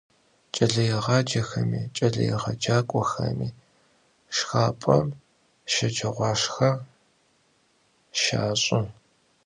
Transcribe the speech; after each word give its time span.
Ç'eleêğacexemi, 0.53 1.81
ç'eleêcak'oxemi 1.95 3.49
şşxap'em 4.35 5.07
şeceğuaşşxe 5.73 6.69
şaş'ı. 8.21 8.79